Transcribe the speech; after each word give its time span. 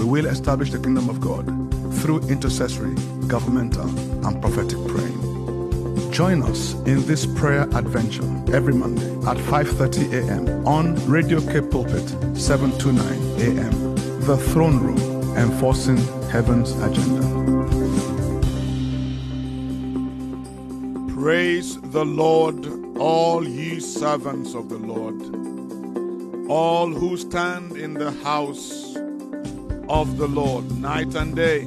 We 0.00 0.06
will 0.06 0.24
establish 0.24 0.70
the 0.70 0.78
kingdom 0.78 1.10
of 1.10 1.20
God 1.20 1.44
through 1.96 2.20
intercessory, 2.30 2.94
governmental, 3.28 3.86
and 4.26 4.40
prophetic 4.40 4.78
praying. 4.88 6.10
Join 6.10 6.42
us 6.42 6.72
in 6.86 7.04
this 7.04 7.26
prayer 7.26 7.68
adventure 7.74 8.24
every 8.50 8.72
Monday 8.72 9.10
at 9.28 9.36
5:30 9.36 10.14
a.m. 10.14 10.66
on 10.66 10.94
Radio 11.06 11.38
Cape 11.42 11.70
Pulpit 11.70 12.08
729 12.34 13.04
a.m. 13.44 13.94
The 14.20 14.38
Throne 14.38 14.78
Room, 14.78 15.36
enforcing 15.36 15.98
heaven's 16.30 16.72
agenda. 16.80 17.20
Praise 21.12 21.78
the 21.92 22.06
Lord, 22.06 22.66
all 22.98 23.46
ye 23.46 23.80
servants 23.80 24.54
of 24.54 24.70
the 24.70 24.78
Lord, 24.78 25.20
all 26.48 26.88
who 26.88 27.18
stand 27.18 27.76
in 27.76 27.92
the 27.92 28.12
house 28.24 28.89
of 29.90 30.16
the 30.18 30.28
Lord 30.28 30.70
night 30.78 31.16
and 31.16 31.34
day. 31.34 31.64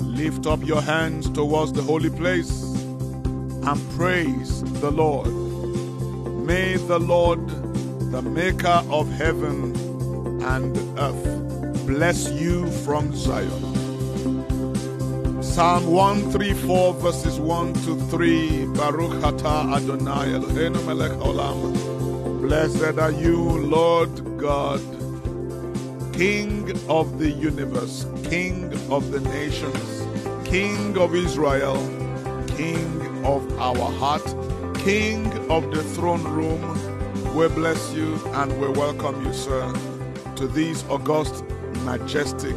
Lift 0.00 0.46
up 0.46 0.64
your 0.64 0.80
hands 0.80 1.28
towards 1.28 1.72
the 1.72 1.82
holy 1.82 2.08
place 2.08 2.62
and 3.68 3.78
praise 3.90 4.62
the 4.80 4.90
Lord. 4.90 5.28
May 6.46 6.76
the 6.76 6.98
Lord, 6.98 7.46
the 8.10 8.22
maker 8.22 8.82
of 8.88 9.12
heaven 9.12 9.76
and 10.42 10.74
earth, 10.98 11.86
bless 11.86 12.30
you 12.32 12.70
from 12.84 13.14
Zion. 13.14 13.66
Psalm 15.42 15.86
134 15.88 16.94
verses 16.94 17.38
1 17.38 17.74
to 17.84 18.00
3 18.08 18.64
Baruch 18.76 19.12
Atah 19.30 19.76
Adonai 19.76 20.28
Eloheinu 20.38 20.82
melech 20.86 21.12
olam 21.20 22.40
Blessed 22.40 22.98
are 22.98 23.12
you, 23.12 23.36
Lord 23.58 24.38
God, 24.38 24.80
King 26.12 26.70
of 26.88 27.18
the 27.18 27.30
universe, 27.30 28.06
King 28.24 28.72
of 28.90 29.10
the 29.10 29.20
nations, 29.20 30.06
King 30.48 30.96
of 30.98 31.14
Israel, 31.14 31.76
King 32.56 33.24
of 33.24 33.42
our 33.58 33.90
heart, 33.92 34.24
King 34.78 35.26
of 35.50 35.70
the 35.70 35.82
throne 35.94 36.24
room. 36.24 36.62
We 37.34 37.48
bless 37.48 37.92
you 37.94 38.20
and 38.34 38.60
we 38.60 38.68
welcome 38.68 39.24
you, 39.24 39.32
sir, 39.32 39.72
to 40.36 40.46
this 40.48 40.84
august, 40.88 41.44
majestic 41.84 42.56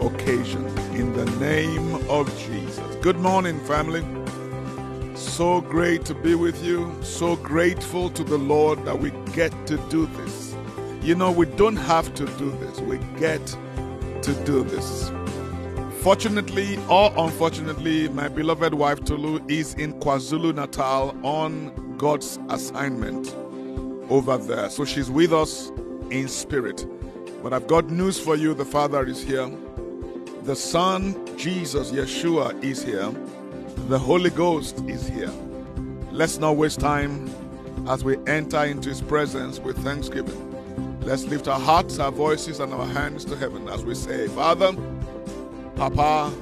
occasion 0.00 0.64
in 0.94 1.12
the 1.12 1.26
name 1.38 1.94
of 2.08 2.26
Jesus. 2.38 2.96
Good 3.00 3.18
morning, 3.18 3.58
family. 3.66 4.04
So 5.14 5.60
great 5.60 6.04
to 6.06 6.14
be 6.14 6.34
with 6.34 6.62
you. 6.64 6.92
So 7.02 7.36
grateful 7.36 8.10
to 8.10 8.24
the 8.24 8.38
Lord 8.38 8.84
that 8.84 8.98
we 8.98 9.10
get 9.32 9.52
to 9.66 9.76
do 9.88 10.06
this. 10.06 10.41
You 11.02 11.16
know, 11.16 11.32
we 11.32 11.46
don't 11.46 11.76
have 11.76 12.14
to 12.14 12.26
do 12.26 12.50
this, 12.52 12.78
we 12.80 12.98
get 13.18 13.44
to 14.22 14.32
do 14.44 14.62
this. 14.62 15.10
Fortunately 16.00 16.78
or 16.88 17.12
unfortunately, 17.16 18.08
my 18.08 18.28
beloved 18.28 18.74
wife 18.74 19.04
Tulu 19.04 19.44
is 19.48 19.74
in 19.74 19.94
KwaZulu 19.94 20.54
Natal 20.54 21.16
on 21.24 21.96
God's 21.96 22.38
assignment 22.48 23.34
over 24.10 24.38
there. 24.38 24.70
So 24.70 24.84
she's 24.84 25.10
with 25.10 25.32
us 25.32 25.70
in 26.10 26.28
spirit. 26.28 26.86
But 27.42 27.52
I've 27.52 27.66
got 27.66 27.90
news 27.90 28.20
for 28.20 28.36
you 28.36 28.54
the 28.54 28.64
Father 28.64 29.04
is 29.04 29.24
here, 29.24 29.50
the 30.44 30.54
Son, 30.54 31.16
Jesus, 31.36 31.90
Yeshua, 31.90 32.62
is 32.62 32.84
here, 32.84 33.10
the 33.88 33.98
Holy 33.98 34.30
Ghost 34.30 34.78
is 34.86 35.08
here. 35.08 35.32
Let's 36.12 36.38
not 36.38 36.56
waste 36.56 36.78
time 36.78 37.28
as 37.88 38.04
we 38.04 38.18
enter 38.28 38.64
into 38.64 38.88
His 38.88 39.00
presence 39.00 39.58
with 39.58 39.76
thanksgiving. 39.78 40.51
Let's 41.04 41.24
lift 41.24 41.48
our 41.48 41.58
hearts, 41.58 41.98
our 41.98 42.12
voices, 42.12 42.60
and 42.60 42.72
our 42.72 42.86
hands 42.86 43.24
to 43.24 43.36
heaven 43.36 43.68
as 43.68 43.84
we 43.84 43.94
say, 43.96 44.28
Father, 44.28 44.72
Papa, 45.74 46.32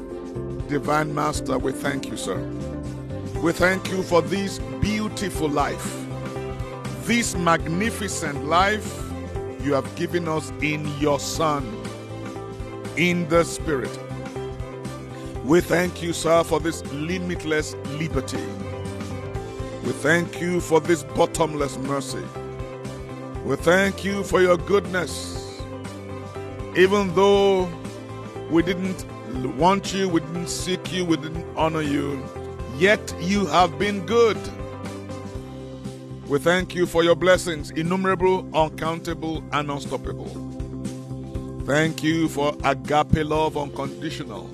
Divine 0.69 1.15
Master, 1.15 1.57
we 1.59 1.73
thank 1.73 2.09
you, 2.09 2.19
sir. 2.19 2.37
We 3.43 3.53
thank 3.53 3.91
you 3.91 4.03
for 4.03 4.21
this 4.21 4.59
beautiful 4.83 5.49
life, 5.49 6.07
this 7.07 7.35
magnificent 7.35 8.45
life 8.45 9.03
you 9.63 9.73
have 9.73 9.97
given 9.97 10.29
us 10.29 10.53
in 10.61 10.87
your 10.99 11.19
Son, 11.19 11.65
in 12.99 13.27
the 13.31 13.45
Spirit. 13.45 13.99
We 15.43 15.63
thank 15.63 16.03
you, 16.03 16.13
sir, 16.13 16.45
for 16.45 16.61
this 16.61 16.85
limitless 16.93 17.75
liberty. 17.99 18.45
We 19.85 19.93
thank 19.93 20.39
you 20.39 20.61
for 20.61 20.81
this 20.81 21.03
bottomless 21.03 21.79
mercy. 21.79 22.23
We 23.45 23.57
thank 23.57 24.05
you 24.05 24.23
for 24.23 24.43
your 24.43 24.57
goodness. 24.57 25.61
Even 26.77 27.15
though 27.15 27.69
we 28.51 28.63
didn't 28.63 29.05
want 29.57 29.95
you, 29.95 30.09
we 30.09 30.21
didn't 30.21 30.49
seek 30.49 30.93
you, 30.93 31.05
we 31.05 31.17
didn't 31.17 31.47
honor 31.57 31.81
you, 31.81 32.23
yet 32.77 33.15
you 33.21 33.47
have 33.47 33.79
been 33.79 34.05
good. 34.07 34.37
We 36.29 36.39
thank 36.39 36.75
you 36.75 36.87
for 36.87 37.03
your 37.03 37.17
blessings, 37.17 37.71
innumerable, 37.71 38.49
uncountable, 38.55 39.43
and 39.53 39.71
unstoppable. 39.71 40.29
Thank 41.65 42.03
you 42.03 42.29
for 42.29 42.57
agape 42.63 43.25
love, 43.25 43.57
unconditional. 43.57 44.49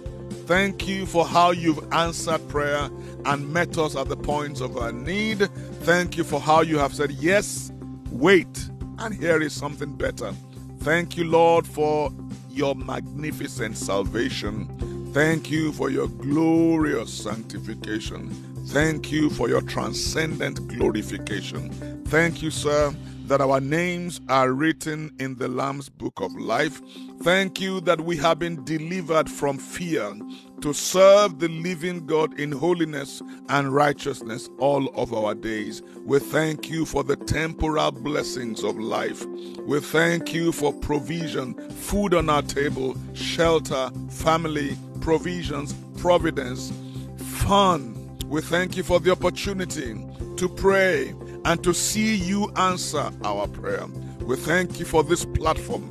Thank 0.47 0.87
you 0.87 1.07
for 1.07 1.27
how 1.27 1.51
you've 1.51 1.93
answered 1.93 2.47
prayer 2.49 2.89
and 3.25 3.53
met 3.53 3.77
us 3.79 3.97
at 3.97 4.09
the 4.09 4.17
points 4.17 4.61
of 4.61 4.77
our 4.77 4.93
need. 4.93 5.39
Thank 5.81 6.17
you 6.17 6.25
for 6.25 6.41
how 6.41 6.61
you 6.63 6.79
have 6.79 6.95
said, 6.95 7.11
Yes, 7.11 7.73
wait, 8.11 8.66
and 8.99 9.15
here 9.15 9.41
is 9.41 9.53
something 9.53 9.93
better. 9.95 10.33
Thank 10.81 11.17
you, 11.17 11.25
Lord, 11.25 11.67
for 11.67 12.13
your 12.51 12.75
magnificent 12.75 13.77
salvation. 13.77 15.13
Thank 15.13 15.51
you 15.51 15.73
for 15.73 15.91
your 15.91 16.09
glorious 16.09 17.13
sanctification. 17.13 18.56
Thank 18.67 19.13
you 19.13 19.31
for 19.31 19.49
your 19.49 19.63
transcendent 19.63 20.67
glorification. 20.69 21.71
Thank 22.07 22.43
you, 22.43 22.51
sir, 22.51 22.95
that 23.27 23.41
our 23.41 23.61
names 23.61 24.21
are 24.29 24.53
written 24.53 25.15
in 25.19 25.37
the 25.37 25.49
Lamb's 25.49 25.89
book 25.89 26.21
of 26.21 26.35
life. 26.35 26.83
Thank 27.23 27.61
you 27.61 27.81
that 27.83 28.01
we 28.01 28.17
have 28.19 28.39
been 28.39 28.65
delivered 28.65 29.31
from 29.31 29.59
fear 29.59 30.15
to 30.61 30.73
serve 30.73 31.39
the 31.39 31.49
living 31.49 32.07
God 32.07 32.39
in 32.39 32.53
holiness 32.53 33.23
and 33.49 33.75
righteousness 33.75 34.51
all 34.59 34.89
of 34.95 35.15
our 35.15 35.35
days. 35.35 35.81
We 36.05 36.19
thank 36.19 36.69
you 36.69 36.85
for 36.85 37.03
the 37.05 37.17
temporal 37.17 37.93
blessings 37.93 38.63
of 38.63 38.79
life. 38.79 39.25
We 39.61 39.81
thank 39.81 40.35
you 40.35 40.53
for 40.53 40.73
provision, 40.73 41.55
food 41.71 42.15
on 42.15 42.29
our 42.29 42.43
table, 42.43 42.97
shelter, 43.15 43.91
family, 44.11 44.77
provisions, 45.01 45.73
providence, 45.97 46.73
fun. 47.17 47.96
We 48.29 48.41
thank 48.41 48.77
you 48.77 48.83
for 48.83 48.99
the 48.99 49.13
opportunity 49.13 50.05
to 50.37 50.49
pray 50.49 51.15
and 51.45 51.63
to 51.63 51.73
see 51.73 52.17
you 52.17 52.51
answer 52.57 53.11
our 53.23 53.47
prayer. 53.47 53.87
We 54.23 54.35
thank 54.35 54.81
you 54.81 54.85
for 54.85 55.05
this 55.05 55.25
platform 55.25 55.85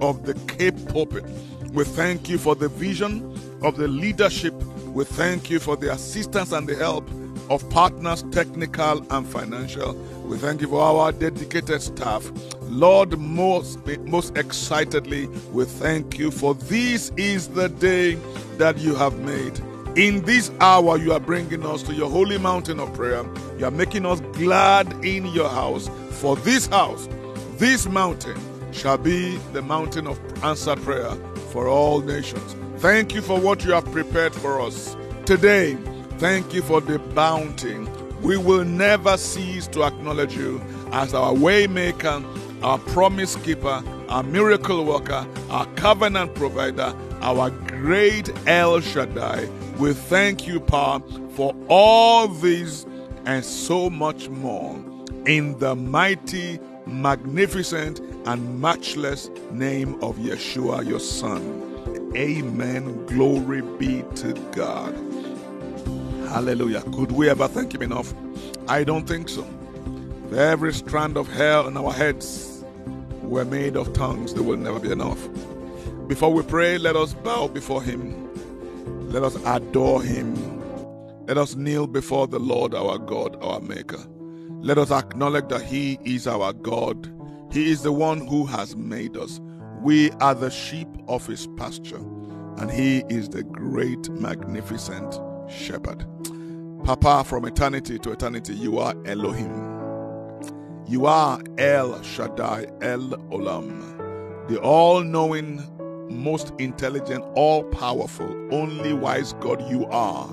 of 0.00 0.24
the 0.24 0.32
Cape 0.46 0.88
Pulpit. 0.88 1.24
We 1.72 1.84
thank 1.84 2.30
you 2.30 2.38
for 2.38 2.54
the 2.54 2.68
vision 2.68 3.38
of 3.62 3.76
the 3.76 3.88
leadership. 3.88 4.54
We 4.86 5.04
thank 5.04 5.50
you 5.50 5.60
for 5.60 5.76
the 5.76 5.92
assistance 5.92 6.52
and 6.52 6.66
the 6.66 6.76
help 6.76 7.06
of 7.50 7.68
partners, 7.68 8.24
technical 8.30 9.04
and 9.12 9.26
financial. 9.26 9.92
We 10.24 10.38
thank 10.38 10.62
you 10.62 10.68
for 10.68 10.80
our 10.80 11.12
dedicated 11.12 11.82
staff. 11.82 12.30
Lord, 12.62 13.18
most, 13.18 13.86
most 14.06 14.34
excitedly, 14.38 15.26
we 15.52 15.66
thank 15.66 16.18
you 16.18 16.30
for 16.30 16.54
this 16.54 17.12
is 17.18 17.48
the 17.48 17.68
day 17.68 18.14
that 18.56 18.78
you 18.78 18.94
have 18.94 19.18
made. 19.18 19.60
In 19.94 20.22
this 20.22 20.50
hour, 20.58 20.96
you 20.96 21.12
are 21.12 21.20
bringing 21.20 21.66
us 21.66 21.82
to 21.82 21.92
your 21.92 22.08
holy 22.08 22.38
mountain 22.38 22.80
of 22.80 22.94
prayer. 22.94 23.26
You 23.58 23.66
are 23.66 23.70
making 23.70 24.06
us 24.06 24.20
glad 24.32 24.90
in 25.04 25.26
your 25.26 25.50
house. 25.50 25.90
For 26.12 26.34
this 26.36 26.66
house, 26.66 27.10
this 27.58 27.86
mountain, 27.86 28.40
shall 28.72 28.96
be 28.96 29.36
the 29.52 29.60
mountain 29.60 30.06
of 30.06 30.18
answered 30.42 30.80
prayer 30.80 31.10
for 31.50 31.68
all 31.68 32.00
nations. 32.00 32.56
Thank 32.78 33.14
you 33.14 33.20
for 33.20 33.38
what 33.38 33.66
you 33.66 33.72
have 33.72 33.84
prepared 33.92 34.34
for 34.34 34.62
us 34.62 34.96
today. 35.26 35.74
Thank 36.16 36.54
you 36.54 36.62
for 36.62 36.80
the 36.80 36.98
bounty. 36.98 37.76
We 38.22 38.38
will 38.38 38.64
never 38.64 39.18
cease 39.18 39.66
to 39.68 39.82
acknowledge 39.84 40.34
you 40.34 40.62
as 40.92 41.12
our 41.12 41.34
waymaker, 41.34 42.24
our 42.64 42.78
promise 42.78 43.36
keeper, 43.36 43.84
our 44.08 44.22
miracle 44.22 44.86
worker, 44.86 45.26
our 45.50 45.66
covenant 45.74 46.34
provider, 46.34 46.94
our 47.20 47.50
great 47.50 48.30
El 48.48 48.80
Shaddai. 48.80 49.50
We 49.78 49.94
thank 49.94 50.46
you, 50.46 50.60
Pa, 50.60 51.00
for 51.34 51.54
all 51.68 52.28
these 52.28 52.86
and 53.24 53.44
so 53.44 53.90
much 53.90 54.28
more. 54.28 54.74
In 55.26 55.58
the 55.58 55.74
mighty, 55.74 56.58
magnificent, 56.86 58.00
and 58.26 58.60
matchless 58.60 59.30
name 59.50 59.94
of 60.02 60.16
Yeshua, 60.16 60.86
your 60.86 61.00
Son. 61.00 62.12
Amen. 62.16 63.06
Glory 63.06 63.62
be 63.62 64.04
to 64.16 64.32
God. 64.52 64.94
Hallelujah. 66.28 66.82
Could 66.92 67.12
we 67.12 67.28
ever 67.28 67.48
thank 67.48 67.74
Him 67.74 67.82
enough? 67.82 68.14
I 68.68 68.84
don't 68.84 69.06
think 69.06 69.28
so. 69.28 69.46
Every 70.34 70.72
strand 70.72 71.16
of 71.16 71.28
hair 71.28 71.58
on 71.58 71.76
our 71.76 71.92
heads 71.92 72.64
were 73.22 73.44
made 73.44 73.76
of 73.76 73.92
tongues, 73.92 74.34
there 74.34 74.42
will 74.42 74.56
never 74.56 74.78
be 74.78 74.90
enough. 74.90 75.28
Before 76.06 76.32
we 76.32 76.42
pray, 76.42 76.78
let 76.78 76.96
us 76.96 77.14
bow 77.14 77.48
before 77.48 77.82
Him. 77.82 78.21
Let 79.12 79.24
us 79.24 79.36
adore 79.44 80.02
Him. 80.02 80.34
Let 81.26 81.36
us 81.36 81.54
kneel 81.54 81.86
before 81.86 82.26
the 82.26 82.38
Lord 82.38 82.74
our 82.74 82.96
God, 82.96 83.36
our 83.42 83.60
Maker. 83.60 84.02
Let 84.62 84.78
us 84.78 84.90
acknowledge 84.90 85.48
that 85.48 85.60
He 85.64 85.98
is 86.02 86.26
our 86.26 86.54
God. 86.54 87.12
He 87.52 87.70
is 87.70 87.82
the 87.82 87.92
one 87.92 88.26
who 88.26 88.46
has 88.46 88.74
made 88.74 89.18
us. 89.18 89.38
We 89.82 90.12
are 90.12 90.34
the 90.34 90.50
sheep 90.50 90.88
of 91.08 91.26
His 91.26 91.46
pasture, 91.58 92.02
and 92.56 92.70
He 92.70 93.04
is 93.10 93.28
the 93.28 93.42
great, 93.42 94.08
magnificent 94.08 95.20
shepherd. 95.50 96.06
Papa, 96.82 97.24
from 97.24 97.44
eternity 97.44 97.98
to 97.98 98.12
eternity, 98.12 98.54
you 98.54 98.78
are 98.78 98.94
Elohim. 99.04 99.52
You 100.88 101.04
are 101.04 101.38
El 101.58 102.02
Shaddai, 102.02 102.64
El 102.80 103.10
Olam, 103.30 104.48
the 104.48 104.58
all 104.58 105.02
knowing, 105.02 105.58
most 106.12 106.52
intelligent, 106.58 107.24
all 107.34 107.64
powerful, 107.64 108.30
only 108.52 108.92
wise 108.92 109.32
God 109.34 109.68
you 109.70 109.86
are. 109.86 110.30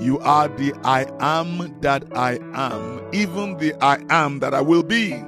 You 0.00 0.18
are 0.20 0.48
the 0.48 0.74
I 0.84 1.06
am 1.20 1.80
that 1.80 2.04
I 2.16 2.38
am, 2.52 3.00
even 3.12 3.56
the 3.58 3.74
I 3.80 3.98
am 4.10 4.40
that 4.40 4.52
I 4.52 4.60
will 4.60 4.82
be. 4.82 5.22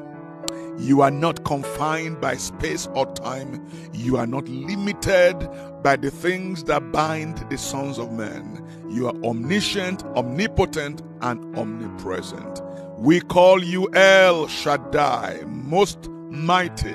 You 0.79 1.01
are 1.01 1.11
not 1.11 1.45
confined 1.45 2.21
by 2.21 2.37
space 2.37 2.87
or 2.95 3.07
time. 3.15 3.67
You 3.95 4.19
are 4.19 4.27
not 4.27 4.47
limited 4.49 5.49
by 5.83 5.97
the 5.97 6.11
things 6.11 6.65
that 6.65 6.93
bind 6.93 7.39
the 7.49 7.57
sons 7.57 7.99
of 7.99 8.13
men. 8.13 8.63
You 8.91 9.09
are 9.09 9.15
omniscient, 9.25 10.05
omnipotent, 10.05 11.03
and 11.23 11.57
omnipresent. 11.57 12.61
We 12.99 13.21
call 13.21 13.63
you 13.63 13.89
El 13.95 14.49
Shaddai, 14.49 15.45
most 15.47 16.11
mighty, 16.11 16.95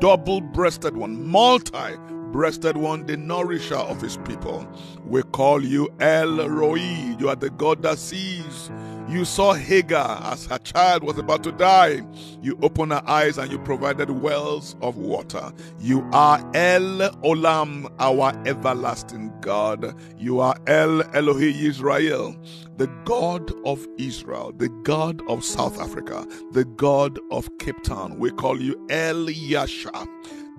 double 0.00 0.40
breasted 0.40 0.96
one, 0.96 1.28
multi 1.28 1.96
breasted 2.32 2.76
one, 2.76 3.06
the 3.06 3.16
nourisher 3.16 3.76
of 3.76 4.00
his 4.00 4.16
people. 4.16 4.66
We 5.04 5.22
call 5.22 5.62
you 5.62 5.92
El 6.00 6.48
Roi. 6.48 6.80
You 7.18 7.28
are 7.28 7.36
the 7.36 7.50
God 7.50 7.82
that 7.82 7.98
sees. 7.98 8.70
You 9.08 9.24
saw 9.24 9.52
Hagar 9.52 10.20
as 10.32 10.46
her 10.46 10.58
child 10.58 11.02
was 11.02 11.18
about 11.18 11.42
to 11.44 11.52
die. 11.52 12.00
You 12.40 12.58
opened 12.62 12.92
her 12.92 13.02
eyes 13.06 13.36
and 13.36 13.52
you 13.52 13.58
provided 13.58 14.10
wells 14.10 14.74
of 14.80 14.96
water. 14.96 15.52
You 15.78 16.08
are 16.12 16.38
El 16.54 17.10
Olam, 17.22 17.92
our 17.98 18.32
everlasting 18.46 19.32
God. 19.40 19.94
You 20.18 20.40
are 20.40 20.56
El 20.66 21.02
Elohi 21.12 21.62
Israel, 21.62 22.34
the 22.76 22.86
God 23.04 23.52
of 23.66 23.86
Israel, 23.98 24.52
the 24.56 24.70
God 24.82 25.20
of 25.28 25.44
South 25.44 25.78
Africa, 25.78 26.26
the 26.52 26.64
God 26.64 27.18
of 27.30 27.50
Cape 27.58 27.82
Town. 27.82 28.18
We 28.18 28.30
call 28.30 28.62
you 28.62 28.86
El 28.88 29.28
Yasha. 29.28 30.06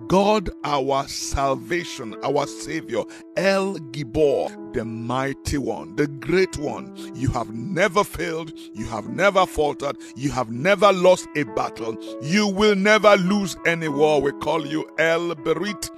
God, 0.07 0.49
our 0.63 1.07
salvation, 1.07 2.15
our 2.23 2.45
Savior, 2.47 3.03
El 3.37 3.75
Gibor, 3.91 4.73
the 4.73 4.83
mighty 4.83 5.57
one, 5.57 5.95
the 5.95 6.07
great 6.07 6.57
one. 6.57 6.95
You 7.15 7.29
have 7.29 7.53
never 7.53 8.03
failed, 8.03 8.53
you 8.73 8.85
have 8.87 9.09
never 9.09 9.45
faltered, 9.45 9.97
you 10.15 10.31
have 10.31 10.51
never 10.51 10.91
lost 10.91 11.27
a 11.35 11.43
battle, 11.43 11.97
you 12.21 12.47
will 12.47 12.75
never 12.75 13.15
lose 13.17 13.55
any 13.65 13.87
war. 13.87 14.21
We 14.21 14.31
call 14.33 14.65
you 14.65 14.85
El 14.97 15.35
Berit, 15.35 15.89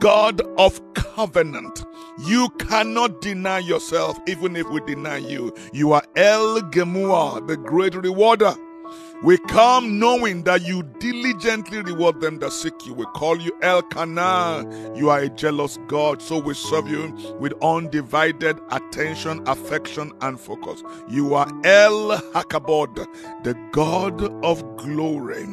God 0.00 0.40
of 0.58 0.80
covenant. 0.94 1.84
You 2.26 2.48
cannot 2.58 3.20
deny 3.20 3.58
yourself, 3.58 4.18
even 4.26 4.56
if 4.56 4.68
we 4.70 4.80
deny 4.80 5.18
you. 5.18 5.54
You 5.72 5.92
are 5.92 6.02
El 6.16 6.60
Gemua, 6.70 7.46
the 7.46 7.56
great 7.56 7.94
rewarder. 7.94 8.54
We 9.22 9.36
come 9.48 9.98
knowing 9.98 10.44
that 10.44 10.62
you 10.66 10.82
diligently 10.98 11.82
reward 11.82 12.22
them 12.22 12.38
that 12.38 12.52
seek 12.52 12.86
you. 12.86 12.94
We 12.94 13.04
call 13.14 13.38
you 13.38 13.52
El 13.60 13.82
Kana. 13.82 14.64
You 14.96 15.10
are 15.10 15.18
a 15.18 15.28
jealous 15.28 15.78
God, 15.88 16.22
so 16.22 16.38
we 16.38 16.54
serve 16.54 16.88
you 16.88 17.12
with 17.38 17.52
undivided 17.62 18.58
attention, 18.70 19.46
affection, 19.46 20.12
and 20.22 20.40
focus. 20.40 20.82
You 21.10 21.34
are 21.34 21.48
El 21.64 22.16
Hakabod, 22.32 22.96
the 23.44 23.54
God 23.72 24.22
of 24.42 24.64
glory. 24.78 25.44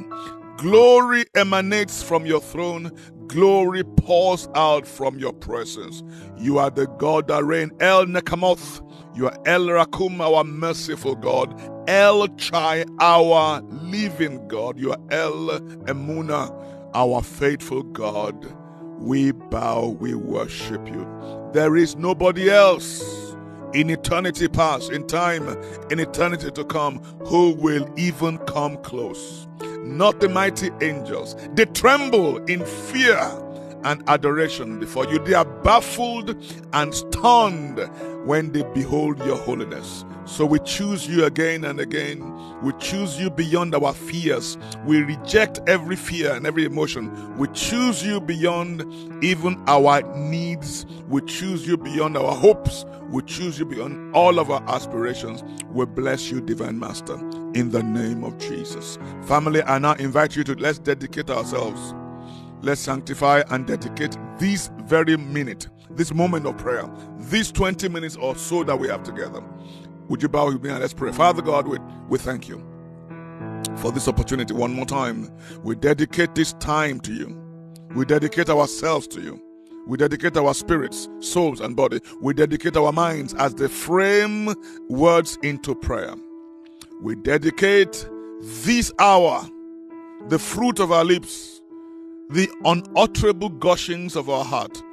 Glory 0.55 1.25
emanates 1.35 2.01
from 2.01 2.25
your 2.25 2.39
throne. 2.39 2.91
Glory 3.27 3.83
pours 3.83 4.47
out 4.55 4.87
from 4.87 5.19
your 5.19 5.33
presence. 5.33 6.03
You 6.37 6.57
are 6.57 6.69
the 6.69 6.87
God 6.87 7.27
that 7.27 7.43
reign. 7.43 7.71
El 7.81 8.05
Nekamoth. 8.05 8.81
You 9.17 9.29
are 9.29 9.37
El 9.47 9.65
Rakum, 9.65 10.19
our 10.19 10.43
merciful 10.43 11.15
God. 11.15 11.59
El 11.89 12.27
Chai, 12.35 12.85
our 12.99 13.61
living 13.63 14.47
God. 14.47 14.77
You 14.77 14.91
are 14.91 14.99
El 15.09 15.59
Emuna, 15.87 16.53
our 16.93 17.23
faithful 17.23 17.81
God. 17.81 18.45
We 18.99 19.31
bow, 19.31 19.97
we 19.99 20.13
worship 20.13 20.87
you. 20.87 21.07
There 21.51 21.75
is 21.75 21.95
nobody 21.95 22.51
else 22.51 23.35
in 23.73 23.89
eternity 23.89 24.47
past, 24.47 24.91
in 24.91 25.07
time, 25.07 25.47
in 25.89 25.99
eternity 25.99 26.51
to 26.51 26.63
come, 26.63 26.99
who 27.25 27.55
will 27.55 27.91
even 27.97 28.37
come 28.45 28.77
close. 28.83 29.47
Not 29.79 30.19
the 30.19 30.29
mighty 30.29 30.69
angels. 30.81 31.35
They 31.55 31.65
tremble 31.65 32.37
in 32.45 32.63
fear 32.63 33.17
and 33.87 34.03
adoration 34.07 34.79
before 34.79 35.05
you. 35.07 35.17
They 35.19 35.33
are 35.33 35.45
baffled 35.45 36.35
and 36.73 36.93
stunned 36.93 37.79
when 38.27 38.51
they 38.51 38.63
behold 38.73 39.17
your 39.25 39.37
holiness. 39.37 40.03
So 40.25 40.45
we 40.45 40.59
choose 40.59 41.07
you 41.07 41.23
again 41.23 41.63
and 41.63 41.79
again. 41.79 42.21
We 42.61 42.73
choose 42.79 43.17
you 43.17 43.29
beyond 43.29 43.73
our 43.73 43.93
fears. 43.93 44.57
We 44.85 45.01
reject 45.01 45.61
every 45.67 45.95
fear 45.95 46.33
and 46.33 46.45
every 46.45 46.65
emotion. 46.65 47.37
We 47.37 47.47
choose 47.53 48.05
you 48.05 48.19
beyond 48.19 49.23
even 49.23 49.63
our 49.67 50.01
needs. 50.17 50.85
We 51.07 51.21
choose 51.21 51.65
you 51.65 51.77
beyond 51.77 52.17
our 52.17 52.35
hopes. 52.35 52.83
We 53.09 53.21
choose 53.21 53.57
you 53.57 53.65
beyond 53.65 54.13
all 54.13 54.37
of 54.37 54.51
our 54.51 54.61
aspirations. 54.67 55.45
We 55.69 55.85
bless 55.85 56.29
you, 56.29 56.41
Divine 56.41 56.77
Master, 56.77 57.15
in 57.53 57.69
the 57.71 57.83
name 57.83 58.25
of 58.25 58.37
Jesus. 58.37 58.97
Family, 59.23 59.63
I 59.63 59.79
now 59.79 59.94
invite 59.94 60.35
you 60.35 60.44
to 60.44 60.56
let's 60.56 60.79
dedicate 60.79 61.29
ourselves. 61.29 61.94
Let's 62.61 62.81
sanctify 62.81 63.44
and 63.49 63.68
dedicate 63.68 64.18
this 64.40 64.69
very 64.85 65.16
minute, 65.18 65.68
this 65.92 66.14
moment 66.14 66.45
of 66.45 66.57
prayer, 66.57 66.90
these 67.18 67.52
20 67.52 67.87
minutes 67.90 68.16
or 68.16 68.35
so 68.35 68.64
that 68.64 68.78
we 68.78 68.87
have 68.87 69.04
together. 69.04 69.44
Would 70.09 70.21
you 70.21 70.30
bow 70.30 70.47
with 70.47 70.64
me 70.64 70.69
and 70.69 70.80
let's 70.80 70.94
pray? 70.94 71.11
Father 71.11 71.42
God, 71.42 71.68
we, 71.68 71.78
we 72.09 72.18
thank 72.18 72.47
you 72.47 72.66
for 73.78 73.92
this 73.92 74.07
opportunity 74.07 74.54
one 74.54 74.73
more 74.73 74.85
time. 74.85 75.30
We 75.64 75.76
dedicate 75.76 76.33
this 76.33 76.54
time 76.54 76.99
to 77.02 77.14
you. 77.14 77.44
We 77.95 78.06
dedicate 78.06 78.49
ourselves 78.49 79.07
to 79.09 79.21
you. 79.21 79.42
We 79.85 79.97
dedicate 79.97 80.35
our 80.35 80.54
spirits, 80.54 81.07
souls, 81.21 81.61
and 81.61 81.76
body. 81.76 82.02
We 82.21 82.33
dedicate 82.33 82.76
our 82.76 82.92
minds 82.92 83.33
as 83.35 83.56
they 83.56 83.68
frame 83.68 84.54
words 84.90 85.37
into 85.44 85.76
prayer. 85.76 86.14
We 87.02 87.16
dedicate 87.16 88.07
this 88.42 88.92
hour, 88.99 89.47
the 90.28 90.40
fruit 90.40 90.80
of 90.80 90.92
our 90.92 91.06
lips, 91.06 91.56
the 92.29 92.49
unutterable 92.65 93.49
gushings 93.49 94.15
of 94.15 94.29
our 94.29 94.43
heart. 94.43 94.83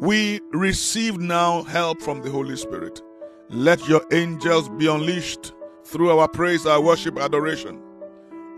We 0.00 0.40
receive 0.52 1.18
now 1.18 1.62
help 1.64 2.00
from 2.00 2.22
the 2.22 2.30
Holy 2.30 2.56
Spirit. 2.56 3.02
Let 3.50 3.86
your 3.88 4.04
angels 4.12 4.68
be 4.70 4.86
unleashed 4.86 5.52
through 5.84 6.18
our 6.18 6.28
praise, 6.28 6.66
our 6.66 6.80
worship, 6.80 7.18
adoration. 7.18 7.82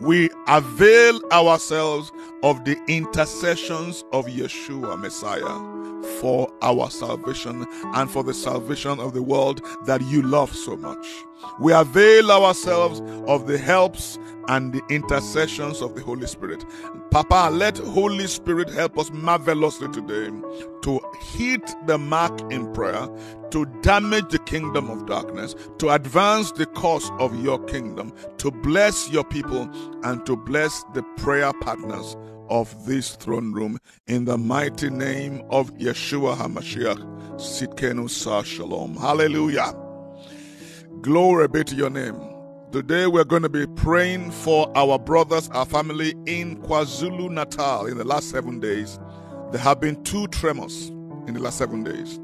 We 0.01 0.31
avail 0.49 1.21
ourselves 1.33 2.11
of 2.43 2.65
the 2.65 2.79
intercessions 2.89 4.05
of 4.13 4.27
Yeshua, 4.27 4.99
Messiah, 4.99 6.09
for 6.21 6.53
our 6.63 6.91
salvation 6.91 7.67
and 7.95 8.11
for 8.11 8.23
the 8.23 8.35
salvation 8.35 8.99
of 9.01 9.13
the 9.13 9.23
world 9.23 9.61
that 9.87 10.01
you 10.03 10.23
love 10.23 10.55
so 10.55 10.77
much. 10.77 11.07
We 11.59 11.73
avail 11.73 12.31
ourselves 12.31 13.01
of 13.27 13.47
the 13.47 13.59
helps 13.59 14.19
and 14.49 14.73
the 14.73 14.83
intercessions 14.89 15.81
of 15.81 15.95
the 15.95 16.03
Holy 16.03 16.27
Spirit. 16.27 16.65
Papa, 17.11 17.51
let 17.53 17.79
Holy 17.79 18.27
Spirit 18.27 18.69
help 18.71 18.99
us 18.99 19.11
marvelously 19.13 19.89
today 19.89 20.31
to 20.83 21.01
hit 21.21 21.63
the 21.87 21.99
mark 21.99 22.41
in 22.53 22.73
prayer, 22.73 23.09
to 23.51 23.67
damage 23.83 24.29
the 24.31 24.39
kingdom 24.41 24.91
of 24.91 25.07
darkness, 25.07 25.55
to 25.79 25.91
advance 25.91 26.53
the 26.53 26.67
cause 26.67 27.11
of 27.19 27.41
your 27.43 27.63
kingdom, 27.65 28.13
to 28.39 28.51
bless 28.51 29.11
your 29.11 29.25
people, 29.25 29.71
and 30.03 30.25
to 30.27 30.37
bless 30.37 30.85
the 30.95 31.03
prayer 31.17 31.53
partners 31.61 32.17
of 32.49 32.87
this 32.87 33.15
throne 33.17 33.53
room 33.53 33.79
in 34.09 34.25
the 34.25 34.37
mighty 34.37 34.91
name 34.91 35.43
of 35.51 35.71
Yeshua 35.75 36.37
HaMashiach. 36.37 37.37
Tsidkenu 37.37 38.11
Sa 38.11 38.43
Shalom. 38.43 38.97
Hallelujah. 38.97 39.73
Glory 41.03 41.47
be 41.49 41.65
to 41.65 41.75
your 41.75 41.89
name. 41.89 42.21
Today 42.73 43.07
we're 43.07 43.25
going 43.25 43.41
to 43.41 43.49
be 43.49 43.67
praying 43.67 44.33
for 44.33 44.71
our 44.77 44.99
brothers, 44.99 45.49
our 45.51 45.65
family 45.65 46.11
in 46.27 46.61
KwaZulu 46.61 47.31
Natal 47.31 47.87
in 47.87 47.97
the 47.97 48.05
last 48.05 48.29
seven 48.29 48.61
days. 48.61 49.01
There 49.51 49.63
have 49.63 49.81
been 49.81 50.05
two 50.05 50.27
tremors 50.27 50.89
in 51.27 51.33
the 51.33 51.41
last 51.41 51.57
seven 51.57 51.85
days. 51.85 52.21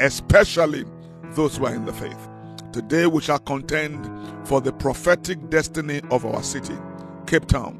especially 0.00 0.84
those 1.32 1.56
who 1.56 1.66
are 1.66 1.74
in 1.74 1.84
the 1.84 1.92
faith. 1.92 2.28
Today 2.74 3.06
we 3.06 3.20
shall 3.22 3.38
contend 3.38 4.04
for 4.48 4.60
the 4.60 4.72
prophetic 4.72 5.48
destiny 5.48 6.00
of 6.10 6.26
our 6.26 6.42
city, 6.42 6.74
Cape 7.24 7.46
Town. 7.46 7.78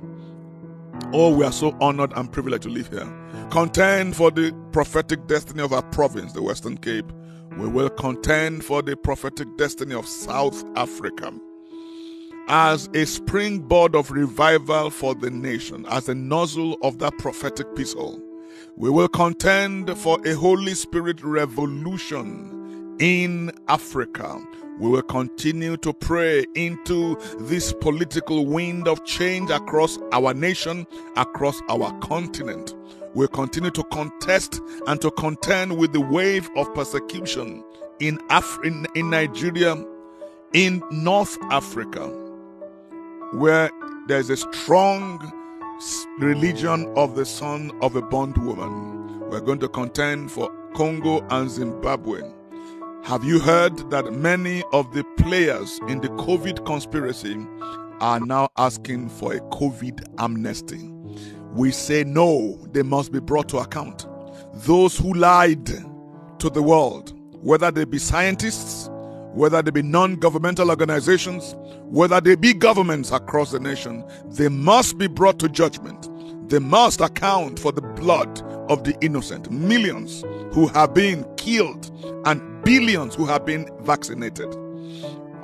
Oh, 1.13 1.35
we 1.35 1.45
are 1.45 1.51
so 1.51 1.77
honored 1.81 2.13
and 2.15 2.31
privileged 2.31 2.63
to 2.63 2.69
live 2.69 2.87
here. 2.91 3.13
Contend 3.51 4.15
for 4.15 4.31
the 4.31 4.57
prophetic 4.71 5.27
destiny 5.27 5.65
of 5.65 5.73
our 5.73 5.83
province, 5.83 6.33
the 6.33 6.43
Western 6.43 6.79
Cape. 6.79 7.13
We 7.59 7.67
will 7.67 7.91
contend 7.91 8.65
for 8.65 8.83
the 8.83 8.97
prophetic 8.97 9.57
destiny 9.57 9.97
of 9.97 10.07
South 10.07 10.65
Africa 10.77 11.33
as 12.47 12.89
a 12.95 13.05
springboard 13.05 13.97
of 13.97 14.13
revival 14.13 14.91
for 14.91 15.17
the 15.17 15.29
nation, 15.29 15.85
as 15.89 16.09
a 16.09 16.15
nozzle 16.15 16.77
of 16.83 17.01
that 17.01 17.19
prophetic 17.19 17.75
pistol. 17.75 18.23
We 18.77 18.91
will 18.91 19.09
contend 19.09 19.99
for 19.99 20.25
a 20.25 20.35
Holy 20.35 20.75
Spirit 20.75 21.21
revolution 21.25 22.97
in 23.01 23.51
Africa. 23.67 24.41
We 24.79 24.91
will 24.91 25.03
continue 25.03 25.77
to 25.79 25.93
pray 25.93 26.45
into 26.55 27.17
this 27.39 27.73
political 27.73 28.45
wind 28.45 28.89
of 28.89 29.05
change 29.05 29.51
across 29.51 29.99
our 30.13 30.35
nation, 30.35 30.87
across 31.17 31.61
our 31.69 31.93
continent. 32.01 32.75
We'll 33.15 33.29
continue 33.29 33.71
to 33.71 33.85
contest 33.85 34.61
and 34.89 35.01
to 35.01 35.13
contend 35.13 35.79
with 35.79 35.93
the 35.93 36.01
wave 36.01 36.51
of 36.57 36.75
persecution 36.75 37.63
in, 38.01 38.19
Af- 38.31 38.59
in, 38.65 38.87
in 38.97 39.11
Nigeria, 39.11 39.77
in 40.53 40.83
North 40.91 41.39
Africa, 41.53 42.09
where 43.35 43.71
there's 44.09 44.31
a 44.31 44.37
strong 44.37 45.33
religion 46.19 46.93
of 46.97 47.15
the 47.15 47.25
son 47.25 47.71
of 47.81 47.95
a 47.95 48.03
bondwoman. 48.03 49.21
We're 49.31 49.41
going 49.41 49.61
to 49.61 49.69
contend 49.69 50.33
for 50.33 50.51
Congo 50.75 51.25
and 51.31 51.49
Zimbabwe. 51.49 52.23
Have 53.05 53.23
you 53.23 53.39
heard 53.39 53.91
that 53.91 54.15
many 54.15 54.63
of 54.73 54.95
the 54.95 55.05
players 55.19 55.79
in 55.89 56.01
the 56.01 56.09
COVID 56.09 56.65
conspiracy 56.65 57.37
are 58.01 58.19
now 58.19 58.49
asking 58.57 59.11
for 59.11 59.35
a 59.35 59.41
COVID 59.41 60.03
amnesty? 60.17 60.91
We 61.53 61.71
say 61.71 62.05
no, 62.05 62.57
they 62.73 62.83
must 62.83 63.13
be 63.13 63.21
brought 63.21 63.51
to 63.51 63.59
account. 63.59 64.07
Those 64.55 64.97
who 64.97 65.13
lied 65.13 65.67
to 65.67 66.49
the 66.49 66.63
world, 66.63 67.13
whether 67.45 67.71
they 67.71 67.85
be 67.85 67.99
scientists, 67.99 68.89
whether 69.35 69.61
they 69.61 69.71
be 69.71 69.83
non 69.83 70.17
governmental 70.17 70.71
organizations, 70.71 71.57
whether 71.83 72.23
they 72.23 72.37
be 72.37 72.55
governments 72.55 73.13
across 73.13 73.51
the 73.51 73.61
nation, 73.61 74.03
they 74.31 74.49
must 74.49 74.97
be 74.97 75.09
brought 75.09 75.39
to 75.41 75.51
judgment. 75.51 76.09
They 76.49 76.59
must 76.59 77.03
account 77.03 77.59
for 77.59 77.71
the 77.71 77.83
blood 77.83 78.41
of 78.69 78.85
the 78.85 78.97
innocent, 79.01 79.51
millions 79.51 80.23
who 80.53 80.67
have 80.69 80.95
been 80.95 81.25
killed 81.37 81.91
and 82.27 82.63
billions 82.65 83.15
who 83.15 83.27
have 83.27 83.45
been 83.45 83.69
vaccinated 83.83 84.55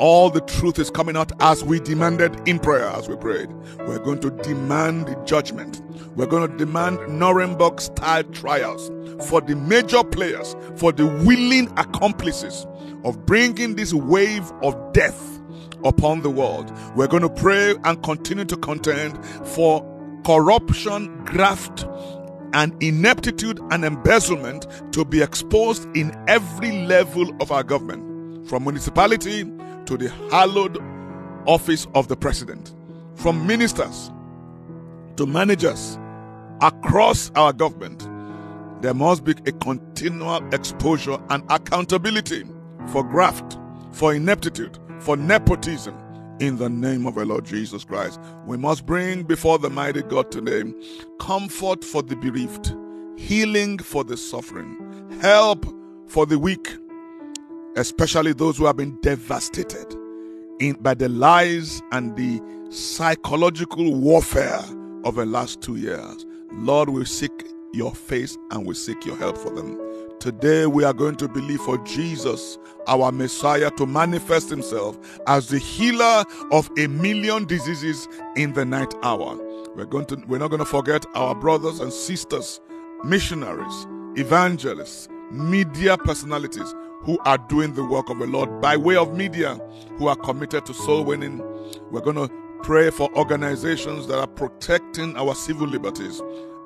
all 0.01 0.31
the 0.31 0.41
truth 0.41 0.79
is 0.79 0.91
coming 0.91 1.15
out 1.15 1.31
as 1.41 1.63
we 1.63 1.79
demanded 1.79 2.35
in 2.49 2.59
prayer 2.59 2.87
as 2.87 3.07
we 3.07 3.17
prayed. 3.17 3.53
We're 3.81 3.99
going 3.99 4.19
to 4.21 4.31
demand 4.31 5.07
the 5.07 5.15
judgment. 5.27 5.83
We're 6.17 6.27
going 6.27 6.51
to 6.51 6.57
demand 6.57 7.07
Nuremberg 7.07 7.83
style 7.83 8.25
trials 8.25 8.91
for 9.29 9.43
the 9.43 9.55
major 9.55 10.03
players, 10.03 10.57
for 10.77 10.91
the 10.91 11.07
willing 11.07 11.71
accomplices 11.77 12.67
of 13.05 13.27
bringing 13.27 13.77
this 13.77 13.93
wave 13.93 14.51
of 14.63 14.75
death 14.95 15.39
upon 15.85 16.23
the 16.23 16.31
world. 16.31 16.73
We're 16.97 17.07
going 17.07 17.23
to 17.23 17.29
pray 17.29 17.75
and 17.85 18.03
continue 18.03 18.47
to 18.47 18.57
contend 18.57 19.23
for 19.47 19.87
corruption, 20.25 21.25
graft, 21.27 21.85
and 22.53 22.81
ineptitude 22.83 23.61
and 23.71 23.85
embezzlement 23.85 24.67
to 24.93 25.05
be 25.05 25.23
exposed 25.23 25.85
in 25.97 26.17
every 26.29 26.73
level 26.87 27.31
of 27.41 27.51
our 27.53 27.63
government, 27.63 28.49
from 28.49 28.65
municipality 28.65 29.45
to 29.87 29.97
the 29.97 30.09
hallowed 30.31 30.79
office 31.47 31.87
of 31.95 32.09
the 32.09 32.17
president, 32.17 32.75
from 33.15 33.47
ministers 33.47 34.11
to 35.17 35.27
managers 35.27 35.99
across 36.61 37.31
our 37.35 37.53
government. 37.53 38.07
There 38.83 38.95
must 38.95 39.25
be 39.25 39.33
a 39.47 39.53
continual 39.53 40.43
exposure 40.55 41.19
and 41.29 41.45
accountability 41.51 42.45
for 42.89 43.05
graft, 43.05 43.59
for 43.93 44.15
ineptitude, 44.15 44.79
for 45.01 45.17
nepotism 45.17 45.95
in 46.41 46.57
the 46.57 46.69
name 46.69 47.07
of 47.07 47.17
our 47.19 47.27
Lord 47.27 47.45
Jesus 47.45 47.85
Christ. 47.85 48.19
We 48.47 48.57
must 48.57 48.87
bring 48.87 49.23
before 49.25 49.59
the 49.59 49.71
mighty 49.71 50.03
God 50.03 50.33
today 50.33 50.65
comfort 51.21 51.85
for 51.85 52.03
the 52.03 52.17
bereaved, 52.17 52.75
healing 53.17 53.79
for 53.79 54.03
the 54.03 54.17
suffering, 54.17 54.77
help 55.21 55.67
for 56.09 56.25
the 56.27 56.39
weak, 56.39 56.77
especially 57.77 58.33
those 58.33 58.57
who 58.57 58.65
have 58.65 58.79
been 58.79 58.99
devastated 59.03 59.95
in, 60.61 60.77
by 60.81 60.95
the 60.95 61.11
lies 61.11 61.83
and 61.93 62.17
the 62.17 62.41
psychological 62.71 63.95
warfare 63.95 64.65
of 65.05 65.17
the 65.17 65.27
last 65.27 65.61
two 65.61 65.77
years. 65.77 66.25
Lord, 66.53 66.89
we 66.89 67.05
seek 67.05 67.33
your 67.73 67.95
face 67.95 68.37
and 68.51 68.67
we 68.67 68.75
seek 68.75 69.05
your 69.05 69.17
help 69.17 69.37
for 69.37 69.51
them. 69.51 69.79
Today 70.21 70.67
we 70.67 70.85
are 70.85 70.93
going 70.93 71.17
to 71.17 71.29
believe 71.29 71.63
for 71.63 71.79
Jesus, 71.79 72.59
our 72.87 73.11
Messiah, 73.11 73.71
to 73.79 73.87
manifest 73.87 74.51
himself 74.51 74.99
as 75.27 75.49
the 75.49 75.57
healer 75.57 76.27
of 76.53 76.69
a 76.77 76.89
million 76.89 77.47
diseases 77.47 78.07
in 78.37 78.53
the 78.53 78.67
night 78.67 78.93
hour. 79.03 79.39
We're 79.75 79.87
going 79.87 80.05
to 80.07 80.17
we're 80.29 80.37
not 80.37 80.49
going 80.49 80.59
to 80.59 80.67
forget 80.67 81.07
our 81.15 81.35
brothers 81.35 81.81
and 81.81 81.91
sisters, 81.91 82.61
missionaries, 83.03 83.87
evangelists, 84.15 85.09
media 85.31 85.97
personalities 85.97 86.75
who 87.01 87.19
are 87.21 87.39
doing 87.39 87.73
the 87.73 87.85
work 87.85 88.11
of 88.11 88.19
the 88.19 88.27
Lord 88.27 88.61
by 88.61 88.77
way 88.77 88.97
of 88.97 89.17
media 89.17 89.55
who 89.97 90.07
are 90.09 90.17
committed 90.17 90.67
to 90.67 90.75
soul 90.75 91.03
winning. 91.03 91.39
We're 91.91 92.03
going 92.03 92.17
to 92.17 92.31
pray 92.63 92.91
for 92.91 93.11
organizations 93.17 94.07
that 94.09 94.19
are 94.19 94.27
protecting 94.27 95.17
our 95.17 95.35
civil 95.35 95.67
liberties 95.67 96.21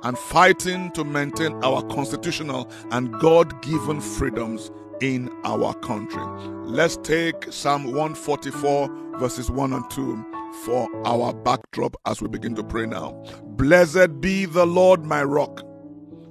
and 0.04 0.18
fighting 0.18 0.90
to 0.92 1.02
maintain 1.02 1.52
our 1.64 1.82
constitutional 1.88 2.70
and 2.90 3.12
God 3.20 3.62
given 3.62 4.00
freedoms 4.00 4.70
in 5.00 5.30
our 5.44 5.74
country. 5.74 6.22
Let's 6.64 6.96
take 6.98 7.52
Psalm 7.52 7.84
144, 7.86 9.18
verses 9.18 9.50
1 9.50 9.72
and 9.72 9.90
2 9.90 10.26
for 10.64 10.88
our 11.04 11.34
backdrop 11.34 11.96
as 12.06 12.22
we 12.22 12.28
begin 12.28 12.54
to 12.54 12.62
pray 12.62 12.86
now. 12.86 13.10
Blessed 13.42 14.20
be 14.20 14.44
the 14.44 14.66
Lord 14.66 15.04
my 15.04 15.24
rock, 15.24 15.62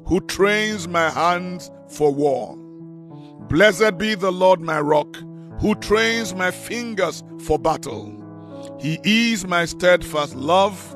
who 0.07 0.21
trains 0.21 0.87
my 0.87 1.09
hands 1.09 1.69
for 1.89 2.13
war. 2.13 2.55
Blessed 3.49 3.97
be 3.97 4.15
the 4.15 4.31
Lord 4.31 4.61
my 4.61 4.79
rock, 4.79 5.17
who 5.59 5.75
trains 5.75 6.33
my 6.33 6.51
fingers 6.51 7.23
for 7.41 7.59
battle. 7.59 8.19
He 8.79 8.99
is 9.03 9.45
my 9.45 9.65
steadfast 9.65 10.35
love, 10.35 10.95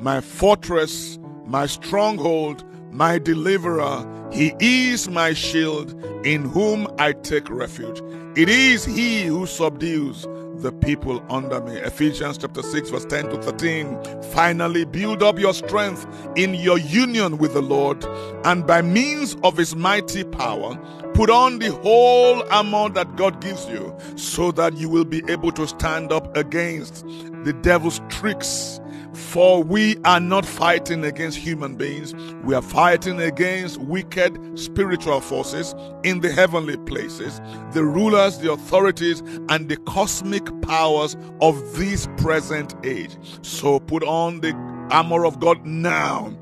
my 0.00 0.20
fortress, 0.20 1.18
my 1.46 1.66
stronghold, 1.66 2.64
my 2.90 3.18
deliverer. 3.18 4.04
He 4.32 4.54
is 4.60 5.08
my 5.08 5.32
shield 5.32 5.94
in 6.24 6.44
whom 6.44 6.88
I 6.98 7.12
take 7.12 7.48
refuge. 7.48 8.02
It 8.36 8.48
is 8.48 8.84
he 8.84 9.22
who 9.24 9.46
subdues 9.46 10.26
the 10.56 10.72
people 10.72 11.24
under 11.28 11.60
me. 11.60 11.76
Ephesians 11.76 12.38
chapter 12.38 12.62
6, 12.62 12.90
verse 12.90 13.04
10 13.04 13.28
to 13.28 13.42
13. 13.42 14.22
Finally, 14.32 14.84
build 14.86 15.22
up 15.22 15.38
your 15.38 15.54
strength 15.54 16.06
in 16.34 16.54
your 16.54 16.78
union 16.78 17.38
with 17.38 17.52
the 17.52 17.62
Lord, 17.62 18.04
and 18.44 18.66
by 18.66 18.82
means 18.82 19.36
of 19.42 19.56
his 19.56 19.76
mighty 19.76 20.24
power, 20.24 20.76
put 21.14 21.30
on 21.30 21.58
the 21.58 21.72
whole 21.72 22.42
armor 22.50 22.88
that 22.90 23.16
God 23.16 23.40
gives 23.40 23.66
you, 23.68 23.94
so 24.16 24.50
that 24.52 24.76
you 24.76 24.88
will 24.88 25.04
be 25.04 25.22
able 25.28 25.52
to 25.52 25.66
stand 25.66 26.12
up 26.12 26.34
against 26.36 27.04
the 27.44 27.52
devil's 27.62 28.00
tricks 28.08 28.80
for 29.16 29.62
we 29.62 29.96
are 30.04 30.20
not 30.20 30.44
fighting 30.44 31.04
against 31.04 31.38
human 31.38 31.74
beings, 31.76 32.14
we 32.44 32.54
are 32.54 32.62
fighting 32.62 33.20
against 33.20 33.78
wicked 33.80 34.58
spiritual 34.58 35.20
forces 35.20 35.74
in 36.04 36.20
the 36.20 36.30
heavenly 36.30 36.76
places, 36.76 37.40
the 37.72 37.82
rulers, 37.82 38.38
the 38.38 38.52
authorities, 38.52 39.22
and 39.48 39.68
the 39.68 39.76
cosmic 39.78 40.44
powers 40.62 41.16
of 41.40 41.76
this 41.76 42.08
present 42.18 42.74
age. 42.84 43.16
So 43.42 43.80
put 43.80 44.02
on 44.02 44.40
the 44.40 44.52
armor 44.90 45.24
of 45.24 45.40
God 45.40 45.64
now. 45.64 46.32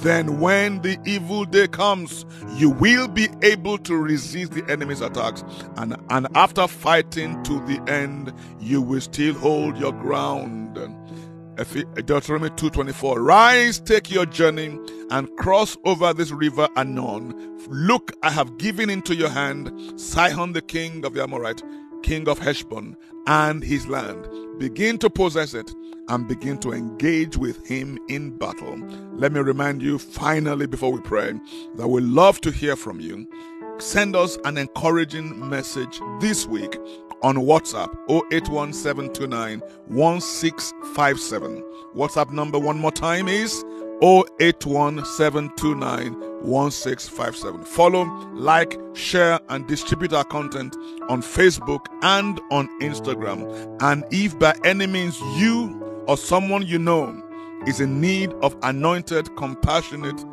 Then, 0.00 0.40
when 0.40 0.82
the 0.82 0.98
evil 1.06 1.44
day 1.44 1.68
comes, 1.68 2.26
you 2.56 2.68
will 2.68 3.08
be 3.08 3.28
able 3.42 3.78
to 3.78 3.96
resist 3.96 4.52
the 4.52 4.64
enemy's 4.70 5.00
attacks. 5.00 5.44
And, 5.76 5.96
and 6.10 6.26
after 6.34 6.66
fighting 6.66 7.42
to 7.44 7.64
the 7.66 7.82
end, 7.90 8.32
you 8.60 8.82
will 8.82 9.00
still 9.00 9.34
hold 9.34 9.78
your 9.78 9.92
ground. 9.92 10.76
Deuteronomy 11.56 12.50
2:24 12.50 13.24
Rise 13.24 13.78
take 13.80 14.10
your 14.10 14.26
journey 14.26 14.78
and 15.10 15.28
cross 15.36 15.76
over 15.84 16.12
this 16.12 16.30
river 16.32 16.68
Arnon. 16.76 17.34
Look 17.68 18.12
I 18.22 18.30
have 18.30 18.58
given 18.58 18.90
into 18.90 19.14
your 19.14 19.28
hand 19.28 19.72
Sihon 20.00 20.52
the 20.52 20.62
king 20.62 21.04
of 21.04 21.14
the 21.14 21.22
Amorite 21.22 21.62
king 22.02 22.28
of 22.28 22.38
Heshbon 22.38 22.96
and 23.26 23.62
his 23.62 23.86
land 23.86 24.26
begin 24.58 24.98
to 24.98 25.10
possess 25.10 25.54
it 25.54 25.72
and 26.08 26.26
begin 26.28 26.58
to 26.58 26.72
engage 26.72 27.36
with 27.36 27.64
him 27.66 27.98
in 28.08 28.36
battle. 28.36 28.76
Let 29.12 29.32
me 29.32 29.40
remind 29.40 29.82
you 29.82 29.98
finally 29.98 30.66
before 30.66 30.92
we 30.92 31.00
pray 31.00 31.32
that 31.76 31.88
we 31.88 32.02
love 32.02 32.40
to 32.42 32.50
hear 32.50 32.76
from 32.76 33.00
you. 33.00 33.26
Send 33.78 34.14
us 34.14 34.36
an 34.44 34.58
encouraging 34.58 35.48
message 35.48 35.98
this 36.20 36.46
week 36.46 36.76
on 37.22 37.36
WhatsApp 37.36 37.96
081729 38.08 39.60
1657. 39.88 41.64
WhatsApp 41.96 42.30
number 42.30 42.58
one 42.58 42.78
more 42.78 42.92
time 42.92 43.28
is 43.28 43.64
081729 44.02 46.33
1657. 46.44 47.64
Follow, 47.64 48.04
like, 48.34 48.78
share, 48.94 49.40
and 49.48 49.66
distribute 49.66 50.12
our 50.12 50.24
content 50.24 50.76
on 51.08 51.22
Facebook 51.22 51.86
and 52.02 52.40
on 52.50 52.68
Instagram. 52.80 53.76
And 53.82 54.04
if 54.10 54.38
by 54.38 54.54
any 54.64 54.86
means 54.86 55.20
you 55.38 55.80
or 56.06 56.16
someone 56.16 56.66
you 56.66 56.78
know 56.78 57.20
is 57.66 57.80
in 57.80 58.00
need 58.00 58.32
of 58.34 58.56
anointed, 58.62 59.34
compassionate 59.36 60.24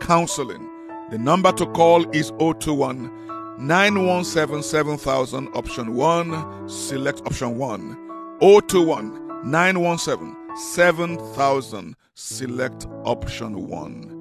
counseling, 0.00 0.68
the 1.10 1.18
number 1.18 1.52
to 1.52 1.66
call 1.66 2.08
is 2.10 2.30
021 2.38 3.10
917 3.58 4.62
7000 4.62 5.48
option 5.54 5.94
1 5.94 6.68
select 6.68 7.20
option 7.26 7.58
1 7.58 8.38
021 8.40 9.50
917 9.50 10.36
7000 10.56 11.96
select 12.14 12.86
option 13.04 13.68
1 13.68 14.11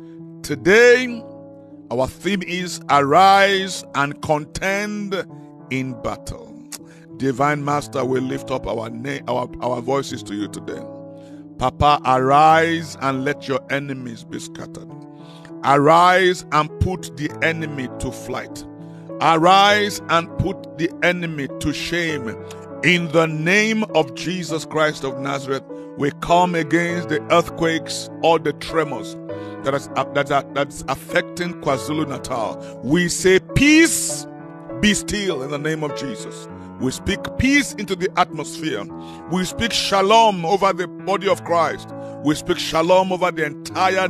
today 0.44 1.24
our 1.92 2.08
theme 2.08 2.42
is 2.44 2.80
arise 2.90 3.84
and 3.96 4.22
contend 4.22 5.14
in 5.70 6.02
battle. 6.02 6.48
Divine 7.18 7.64
master 7.66 8.06
we 8.06 8.20
lift 8.20 8.50
up 8.50 8.66
our 8.66 8.90
name 8.90 9.24
our, 9.28 9.50
our 9.62 9.82
voices 9.82 10.24
to 10.24 10.34
you 10.34 10.48
today. 10.48 10.82
Papa 11.58 12.02
arise 12.06 12.98
and 13.02 13.24
let 13.24 13.48
your 13.48 13.60
enemies 13.70 14.24
be 14.24 14.40
scattered. 14.40 14.90
Arise 15.64 16.46
and 16.54 16.70
put 16.80 17.16
the 17.18 17.30
enemy 17.44 17.88
to 18.00 18.12
flight. 18.12 18.66
Arise 19.22 20.02
and 20.10 20.28
put 20.40 20.78
the 20.80 20.90
enemy 21.04 21.48
to 21.60 21.72
shame. 21.72 22.30
In 22.84 23.12
the 23.12 23.28
name 23.28 23.84
of 23.94 24.16
Jesus 24.16 24.66
Christ 24.66 25.04
of 25.04 25.20
Nazareth, 25.20 25.64
we 25.98 26.10
come 26.22 26.56
against 26.56 27.10
the 27.10 27.22
earthquakes 27.32 28.10
or 28.24 28.40
the 28.40 28.54
tremors 28.54 29.16
that 29.64 29.74
is, 29.74 29.90
uh, 29.96 30.04
that 30.14 30.32
are, 30.32 30.44
that's 30.54 30.84
affecting 30.88 31.54
KwaZulu 31.62 32.08
Natal. 32.08 32.82
We 32.84 33.10
say, 33.10 33.40
Peace, 33.56 34.26
be 34.80 34.94
still 34.94 35.44
in 35.44 35.52
the 35.52 35.60
name 35.60 35.84
of 35.84 35.96
Jesus. 35.96 36.48
We 36.80 36.92
speak 36.92 37.20
peace 37.38 37.74
into 37.74 37.96
the 37.96 38.10
atmosphere. 38.18 38.84
We 39.32 39.46
speak 39.46 39.72
shalom 39.72 40.44
over 40.44 40.74
the 40.74 40.88
body 40.88 41.30
of 41.30 41.44
Christ. 41.44 41.90
We 42.24 42.34
speak 42.34 42.58
shalom 42.58 43.12
over 43.12 43.32
the 43.32 43.46
entire 43.46 44.10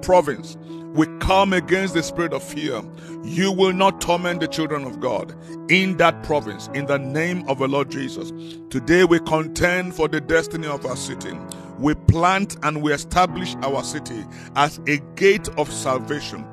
province. 0.00 0.56
We 0.94 1.06
come 1.18 1.52
against 1.52 1.94
the 1.94 2.02
spirit 2.02 2.32
of 2.32 2.42
fear. 2.42 2.82
You 3.22 3.52
will 3.52 3.74
not 3.74 4.00
torment 4.00 4.40
the 4.40 4.48
children 4.48 4.84
of 4.84 4.98
God 4.98 5.36
in 5.70 5.98
that 5.98 6.22
province 6.22 6.68
in 6.74 6.86
the 6.86 6.98
name 6.98 7.46
of 7.48 7.58
the 7.58 7.68
Lord 7.68 7.90
Jesus. 7.90 8.32
Today 8.70 9.04
we 9.04 9.20
contend 9.20 9.94
for 9.94 10.08
the 10.08 10.20
destiny 10.20 10.66
of 10.66 10.86
our 10.86 10.96
city. 10.96 11.32
We 11.80 11.94
plant 11.94 12.56
and 12.62 12.82
we 12.82 12.92
establish 12.92 13.56
our 13.62 13.82
city 13.82 14.24
as 14.54 14.78
a 14.86 14.98
gate 15.16 15.48
of 15.56 15.72
salvation, 15.72 16.46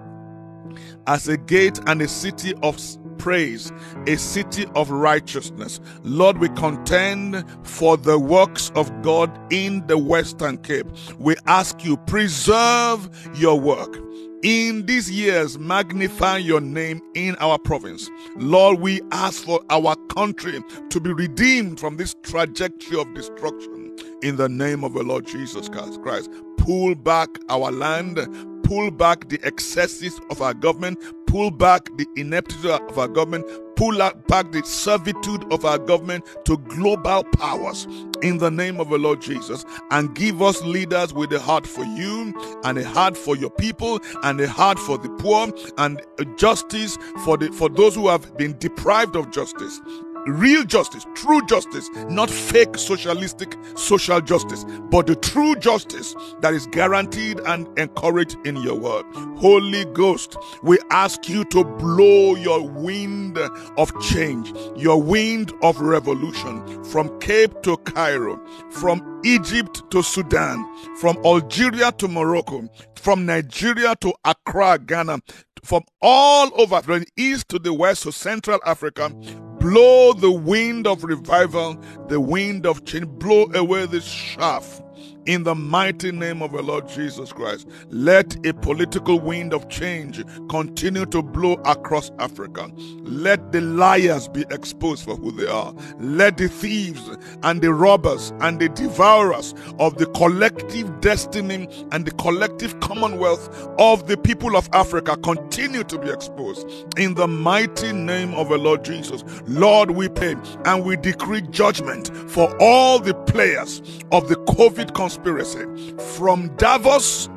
as 1.06 1.28
a 1.28 1.36
gate 1.38 1.80
and 1.86 2.02
a 2.02 2.08
city 2.08 2.54
of 2.64 2.80
praise, 3.18 3.74
a 4.06 4.16
city 4.16 4.66
of 4.74 4.90
righteousness. 4.90 5.82
Lord, 6.04 6.38
we 6.38 6.48
contend 6.50 7.44
for 7.64 7.98
the 7.98 8.18
works 8.18 8.72
of 8.74 8.90
God 9.02 9.38
in 9.52 9.86
the 9.88 9.98
Western 9.98 10.60
Cape. 10.60 10.88
We 11.20 11.36
ask 11.46 11.84
you, 11.84 11.98
preserve 11.98 13.10
your 13.36 13.60
work 13.60 13.98
in 14.44 14.86
these 14.86 15.12
years, 15.12 15.60
magnify 15.60 16.38
your 16.38 16.62
name 16.62 17.02
in 17.16 17.36
our 17.40 17.60
province. 17.60 18.10
Lord, 18.38 18.80
we 18.80 19.02
ask 19.12 19.44
for 19.44 19.60
our 19.70 19.96
country 20.08 20.64
to 20.90 21.00
be 21.02 21.12
redeemed 21.12 21.82
from 21.82 21.98
this 21.98 22.16
trajectory 22.24 22.98
of 22.98 23.14
destruction 23.14 23.77
in 24.22 24.36
the 24.36 24.50
name 24.50 24.84
of 24.84 24.94
the 24.94 25.04
Lord 25.04 25.26
Jesus 25.26 25.70
Christ. 25.70 26.30
Pull 26.58 26.96
back 26.96 27.30
our 27.50 27.72
land, 27.72 28.18
pull 28.64 28.92
back 28.92 29.30
the 29.30 29.40
excesses 29.44 30.20
of 30.30 30.42
our 30.42 30.54
government, 30.54 31.00
pull 31.28 31.52
back 31.52 31.86
the 31.98 32.06
ineptitude 32.16 32.72
of 32.72 32.98
our 32.98 33.08
government, 33.08 33.46
pull 33.78 33.98
back 34.28 34.52
the 34.52 34.62
servitude 34.66 35.52
of 35.54 35.64
our 35.64 35.78
government 35.78 36.26
to 36.46 36.58
global 36.58 37.24
powers 37.24 37.88
in 38.24 38.40
the 38.40 38.50
name 38.50 38.80
of 38.80 38.90
the 38.90 38.98
Lord 38.98 39.22
Jesus 39.22 39.64
and 39.92 40.14
give 40.16 40.42
us 40.42 40.62
leaders 40.64 41.14
with 41.14 41.32
a 41.32 41.40
heart 41.40 41.68
for 41.68 41.86
you 41.86 42.34
and 42.64 42.78
a 42.78 42.84
heart 42.84 43.16
for 43.16 43.38
your 43.38 43.52
people 43.52 44.00
and 44.24 44.42
a 44.42 44.48
heart 44.50 44.80
for 44.80 44.98
the 44.98 45.10
poor 45.20 45.52
and 45.78 46.02
justice 46.38 46.98
for 47.24 47.38
the 47.38 47.52
for 47.52 47.70
those 47.70 47.94
who 47.94 48.08
have 48.08 48.36
been 48.38 48.58
deprived 48.58 49.16
of 49.16 49.30
justice 49.32 49.80
real 50.28 50.64
justice, 50.64 51.06
true 51.16 51.46
justice, 51.46 51.90
not 52.10 52.30
fake 52.30 52.78
socialistic 52.78 53.56
social 53.76 54.22
justice, 54.22 54.66
but 54.90 55.08
the 55.08 55.16
true 55.16 55.56
justice 55.56 56.16
that 56.42 56.54
is 56.54 56.68
guaranteed 56.68 57.40
and 57.42 57.68
encouraged 57.80 58.38
in 58.46 58.56
your 58.58 58.76
word. 58.76 59.06
Holy 59.38 59.86
Ghost, 59.86 60.38
we 60.64 60.78
ask 60.92 61.30
you 61.30 61.44
to 61.46 61.64
blow 61.64 62.36
your 62.36 62.68
wind 62.68 63.38
of 63.78 64.00
change, 64.02 64.54
your 64.76 65.02
wind 65.02 65.54
of 65.62 65.80
revolution 65.80 66.84
from 66.86 67.18
Cape 67.20 67.62
to 67.64 67.78
Cairo, 67.78 68.40
from 68.72 69.22
Egypt 69.26 69.84
to 69.92 70.02
Sudan, 70.04 70.66
from 70.98 71.18
Algeria 71.26 71.92
to 71.94 72.08
Morocco, 72.08 72.68
from 72.96 73.26
Nigeria 73.26 73.96
to 74.02 74.14
Accra, 74.26 74.80
Ghana, 74.80 75.20
from 75.64 75.84
all 76.02 76.50
over, 76.60 76.82
from 76.82 77.00
the 77.00 77.08
east 77.18 77.50
to 77.50 77.60
the 77.60 77.74
west 77.74 78.04
to 78.04 78.12
Central 78.12 78.60
Africa, 78.66 79.12
blow 79.60 80.14
the 80.14 80.32
wind 80.32 80.88
of 80.88 81.04
revival, 81.04 81.78
the 82.08 82.20
wind 82.20 82.66
of 82.66 82.86
change, 82.86 83.08
blow 83.08 83.48
away 83.54 83.86
this 83.86 84.12
chaff 84.12 84.82
in 85.28 85.44
the 85.44 85.54
mighty 85.54 86.12
name 86.12 86.42
of 86.42 86.54
the 86.54 86.62
Lord 86.62 86.88
Jesus 86.88 87.32
Christ. 87.34 87.68
Let 87.90 88.46
a 88.46 88.54
political 88.54 89.20
wind 89.20 89.54
of 89.54 89.70
change 89.70 90.24
continue 90.50 91.06
to 91.08 91.22
blow 91.22 91.54
across 91.66 92.12
Africa. 92.18 92.72
Let 93.04 93.52
the 93.52 93.62
liars 93.62 94.30
be 94.30 94.46
exposed 94.50 95.04
for 95.04 95.18
who 95.18 95.32
they 95.34 95.48
are. 95.48 95.74
Let 96.00 96.38
the 96.38 96.48
thieves 96.48 97.12
and 97.44 97.62
the 97.62 97.74
robbers 97.74 98.32
and 98.40 98.60
the 98.60 98.70
devourers 98.70 99.54
of 99.80 99.98
the 99.98 100.06
collective 100.08 101.02
destiny 101.02 101.68
and 101.92 102.06
the 102.06 102.12
collective 102.12 102.80
commonwealth 102.80 103.50
of 103.78 104.08
the 104.08 104.18
people 104.18 104.56
of 104.56 104.70
Africa 104.72 105.18
continue 105.18 105.84
to 105.84 106.00
be 106.00 106.10
exposed. 106.10 106.66
In 106.98 107.16
the 107.16 107.28
mighty 107.28 107.92
name 107.92 108.34
of 108.34 108.48
the 108.50 108.58
Lord 108.58 108.86
Jesus, 108.86 109.24
Lord, 109.46 109.92
we 109.92 110.08
pray 110.08 110.36
and 110.66 110.86
we 110.86 110.96
decree 110.96 111.42
judgment 111.42 112.16
for 112.30 112.56
all 112.62 113.00
the 113.00 113.14
players 113.14 113.82
of 114.14 114.30
the 114.30 114.36
COVID 114.36 114.96
conspiracy 114.96 115.17
conspiracy 115.18 115.96
from 116.16 116.56
Davos 116.58 117.30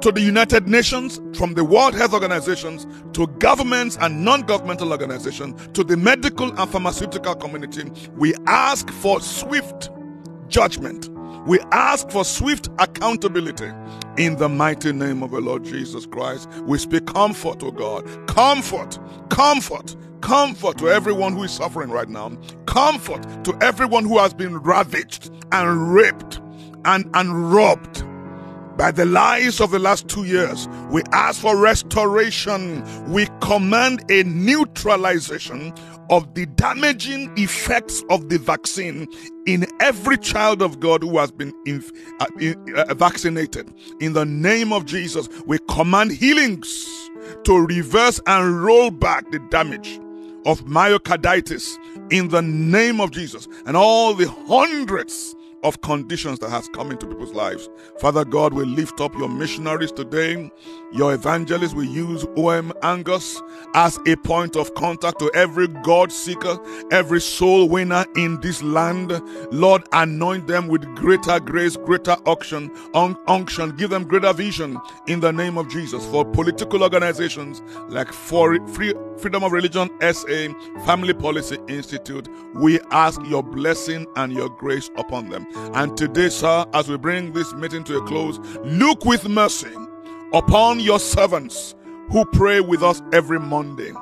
to 0.00 0.12
the 0.12 0.20
United 0.20 0.68
Nations, 0.68 1.20
from 1.38 1.54
the 1.54 1.64
World 1.64 1.94
Health 1.94 2.12
Organizations, 2.12 2.86
to 3.14 3.26
governments 3.38 3.96
and 4.00 4.24
non 4.24 4.42
governmental 4.42 4.90
organizations, 4.92 5.68
to 5.72 5.82
the 5.84 5.96
medical 5.96 6.52
and 6.60 6.70
pharmaceutical 6.70 7.34
community, 7.34 7.90
we 8.16 8.34
ask 8.46 8.90
for 8.90 9.20
swift 9.20 9.90
judgment. 10.48 11.08
We 11.46 11.58
ask 11.72 12.10
for 12.10 12.24
swift 12.24 12.68
accountability 12.78 13.70
in 14.16 14.36
the 14.36 14.48
mighty 14.48 14.92
name 14.92 15.22
of 15.22 15.30
the 15.30 15.40
Lord 15.40 15.64
Jesus 15.64 16.06
Christ. 16.06 16.48
We 16.62 16.78
speak 16.78 17.06
comfort, 17.06 17.60
to 17.60 17.70
God. 17.72 18.06
Comfort, 18.26 18.98
comfort, 19.28 19.94
comfort 20.22 20.78
to 20.78 20.88
everyone 20.88 21.34
who 21.34 21.44
is 21.44 21.52
suffering 21.52 21.90
right 21.90 22.08
now. 22.08 22.32
Comfort 22.66 23.44
to 23.44 23.56
everyone 23.60 24.04
who 24.04 24.18
has 24.18 24.32
been 24.32 24.58
ravaged 24.58 25.30
and 25.52 25.94
raped 25.94 26.40
and, 26.84 27.08
and 27.14 27.52
robbed 27.52 28.04
by 28.76 28.90
the 28.90 29.04
lies 29.04 29.60
of 29.60 29.70
the 29.70 29.78
last 29.78 30.08
two 30.08 30.24
years. 30.24 30.68
We 30.90 31.02
ask 31.12 31.40
for 31.40 31.56
restoration. 31.56 32.82
We 33.12 33.28
command 33.40 34.04
a 34.10 34.24
neutralization 34.24 35.72
of 36.10 36.34
the 36.34 36.46
damaging 36.46 37.32
effects 37.36 38.02
of 38.10 38.28
the 38.28 38.38
vaccine 38.38 39.06
in 39.46 39.66
every 39.80 40.18
child 40.18 40.60
of 40.60 40.80
God 40.80 41.02
who 41.02 41.18
has 41.18 41.30
been 41.30 41.52
inf- 41.66 41.90
uh, 42.20 42.26
uh, 42.76 42.94
vaccinated. 42.94 43.72
In 44.00 44.12
the 44.12 44.24
name 44.24 44.72
of 44.72 44.84
Jesus, 44.84 45.28
we 45.46 45.58
command 45.68 46.12
healings 46.12 47.10
to 47.44 47.64
reverse 47.66 48.20
and 48.26 48.62
roll 48.62 48.90
back 48.90 49.30
the 49.30 49.38
damage 49.50 50.00
of 50.46 50.60
myocarditis 50.64 51.78
in 52.12 52.28
the 52.28 52.42
name 52.42 53.00
of 53.00 53.10
Jesus 53.10 53.48
and 53.66 53.76
all 53.76 54.12
the 54.12 54.28
hundreds 54.46 55.34
of 55.64 55.80
conditions 55.80 56.38
that 56.40 56.50
has 56.50 56.68
come 56.68 56.90
into 56.92 57.06
people's 57.06 57.32
lives. 57.32 57.68
Father 57.98 58.24
God, 58.24 58.52
we 58.54 58.64
lift 58.64 59.00
up 59.00 59.14
your 59.16 59.28
missionaries 59.28 59.90
today. 59.92 60.50
Your 60.92 61.14
evangelists 61.14 61.74
We 61.74 61.88
use 61.88 62.24
Oom 62.38 62.72
Angus 62.82 63.42
as 63.74 63.98
a 64.06 64.16
point 64.16 64.56
of 64.56 64.74
contact 64.74 65.18
to 65.18 65.30
every 65.34 65.66
God 65.68 66.12
seeker, 66.12 66.58
every 66.92 67.20
soul 67.20 67.68
winner 67.68 68.04
in 68.16 68.40
this 68.40 68.62
land. 68.62 69.10
Lord, 69.52 69.82
anoint 69.92 70.46
them 70.46 70.68
with 70.68 70.84
greater 70.94 71.40
grace, 71.40 71.76
greater 71.76 72.16
unction, 72.26 72.70
un- 72.94 73.16
unction. 73.26 73.74
Give 73.76 73.90
them 73.90 74.04
greater 74.04 74.32
vision 74.32 74.78
in 75.08 75.20
the 75.20 75.32
name 75.32 75.58
of 75.58 75.68
Jesus. 75.68 76.04
For 76.06 76.24
political 76.24 76.82
organizations 76.82 77.62
like 77.88 78.12
for 78.12 78.64
Free, 78.68 78.94
Freedom 79.18 79.42
of 79.44 79.52
Religion 79.52 79.90
SA, 80.00 80.48
Family 80.86 81.14
Policy 81.14 81.58
Institute, 81.68 82.28
we 82.54 82.78
ask 82.90 83.20
your 83.26 83.42
blessing 83.42 84.06
and 84.16 84.32
your 84.32 84.48
grace 84.48 84.90
upon 84.96 85.28
them. 85.30 85.46
And 85.74 85.96
today, 85.96 86.28
sir, 86.28 86.66
as 86.72 86.88
we 86.88 86.96
bring 86.96 87.32
this 87.32 87.52
meeting 87.54 87.84
to 87.84 87.98
a 87.98 88.02
close, 88.02 88.38
look 88.64 89.04
with 89.04 89.28
mercy 89.28 89.72
upon 90.32 90.80
your 90.80 90.98
servants 90.98 91.74
who 92.10 92.24
pray 92.26 92.60
with 92.60 92.82
us 92.82 93.02
every 93.12 93.40
Monday. 93.40 93.92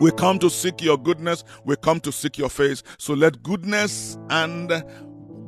We 0.00 0.10
come 0.12 0.38
to 0.40 0.50
seek 0.50 0.82
your 0.82 0.98
goodness. 0.98 1.42
We 1.64 1.76
come 1.76 2.00
to 2.00 2.12
seek 2.12 2.36
your 2.36 2.50
face. 2.50 2.82
So 2.98 3.14
let 3.14 3.42
goodness 3.42 4.18
and 4.28 4.84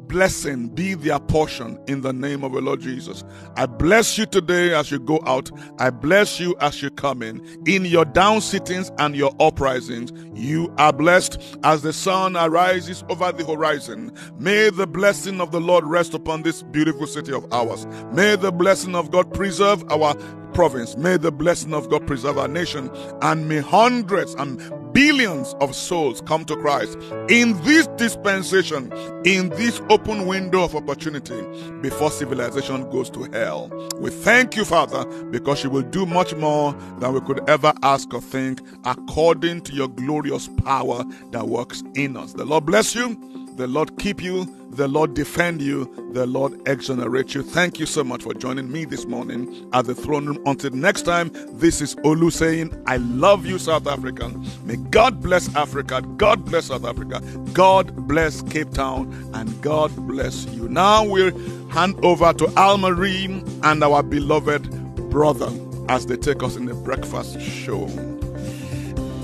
blessing 0.08 0.68
be 0.68 0.94
their 0.94 1.18
portion 1.18 1.78
in 1.86 2.00
the 2.00 2.12
name 2.12 2.42
of 2.42 2.52
the 2.52 2.60
Lord 2.60 2.80
Jesus. 2.80 3.24
I 3.56 3.66
bless 3.66 4.18
you 4.18 4.26
today 4.26 4.74
as 4.74 4.90
you 4.90 4.98
go 4.98 5.20
out. 5.26 5.50
I 5.78 5.90
bless 5.90 6.40
you 6.40 6.56
as 6.60 6.82
you 6.82 6.90
come 6.90 7.22
in. 7.22 7.44
In 7.66 7.84
your 7.84 8.04
down 8.04 8.40
sittings 8.40 8.90
and 8.98 9.14
your 9.14 9.34
uprisings, 9.38 10.12
you 10.34 10.72
are 10.78 10.92
blessed 10.92 11.58
as 11.64 11.82
the 11.82 11.92
sun 11.92 12.36
arises 12.36 13.04
over 13.08 13.30
the 13.32 13.44
horizon. 13.44 14.12
May 14.38 14.70
the 14.70 14.86
blessing 14.86 15.40
of 15.40 15.52
the 15.52 15.60
Lord 15.60 15.84
rest 15.84 16.14
upon 16.14 16.42
this 16.42 16.62
beautiful 16.62 17.06
city 17.06 17.32
of 17.32 17.46
ours. 17.52 17.86
May 18.12 18.36
the 18.36 18.52
blessing 18.52 18.94
of 18.94 19.10
God 19.10 19.32
preserve 19.34 19.84
our 19.90 20.14
province. 20.54 20.96
May 20.96 21.16
the 21.16 21.30
blessing 21.30 21.72
of 21.72 21.88
God 21.88 22.06
preserve 22.06 22.38
our 22.38 22.48
nation 22.48 22.90
and 23.22 23.48
may 23.48 23.60
hundreds 23.60 24.34
and 24.34 24.60
billions 24.98 25.54
of 25.60 25.76
souls 25.76 26.20
come 26.22 26.44
to 26.44 26.56
Christ 26.56 26.98
in 27.28 27.56
this 27.62 27.86
dispensation, 27.98 28.92
in 29.24 29.48
this 29.50 29.80
open 29.90 30.26
window 30.26 30.64
of 30.64 30.74
opportunity 30.74 31.40
before 31.82 32.10
civilization 32.10 32.90
goes 32.90 33.08
to 33.10 33.22
hell. 33.32 33.70
We 34.00 34.10
thank 34.10 34.56
you, 34.56 34.64
Father, 34.64 35.04
because 35.26 35.62
you 35.62 35.70
will 35.70 35.82
do 35.82 36.04
much 36.04 36.34
more 36.34 36.72
than 36.98 37.12
we 37.12 37.20
could 37.20 37.48
ever 37.48 37.72
ask 37.84 38.12
or 38.12 38.20
think 38.20 38.60
according 38.86 39.60
to 39.62 39.72
your 39.72 39.86
glorious 39.86 40.48
power 40.64 41.04
that 41.30 41.46
works 41.46 41.84
in 41.94 42.16
us. 42.16 42.32
The 42.32 42.44
Lord 42.44 42.66
bless 42.66 42.96
you. 42.96 43.16
The 43.58 43.66
Lord 43.66 43.98
keep 43.98 44.22
you. 44.22 44.44
The 44.70 44.86
Lord 44.86 45.14
defend 45.14 45.60
you. 45.60 45.92
The 46.12 46.26
Lord 46.26 46.62
exonerate 46.68 47.34
you. 47.34 47.42
Thank 47.42 47.80
you 47.80 47.86
so 47.86 48.04
much 48.04 48.22
for 48.22 48.32
joining 48.32 48.70
me 48.70 48.84
this 48.84 49.04
morning 49.04 49.68
at 49.72 49.84
the 49.84 49.96
throne 49.96 50.26
room. 50.26 50.38
Until 50.46 50.70
next 50.70 51.02
time, 51.02 51.32
this 51.58 51.80
is 51.80 51.96
Olu 51.96 52.32
saying, 52.32 52.80
I 52.86 52.98
love 52.98 53.46
you, 53.46 53.58
South 53.58 53.88
Africa. 53.88 54.28
May 54.62 54.76
God 54.76 55.20
bless 55.20 55.52
Africa. 55.56 56.02
God 56.18 56.44
bless 56.44 56.66
South 56.66 56.84
Africa. 56.84 57.20
God 57.52 58.06
bless 58.06 58.42
Cape 58.42 58.70
Town. 58.70 59.12
And 59.34 59.60
God 59.60 59.90
bless 60.06 60.46
you. 60.46 60.68
Now 60.68 61.04
we'll 61.04 61.36
hand 61.70 61.98
over 62.04 62.32
to 62.34 62.52
Al 62.56 62.78
Marie 62.78 63.42
and 63.64 63.82
our 63.82 64.04
beloved 64.04 64.70
brother 65.10 65.50
as 65.88 66.06
they 66.06 66.16
take 66.16 66.44
us 66.44 66.54
in 66.54 66.66
the 66.66 66.74
breakfast 66.74 67.40
show. 67.40 67.88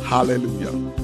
Hallelujah. 0.02 1.03